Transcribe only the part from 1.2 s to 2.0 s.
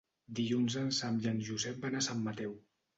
i en Josep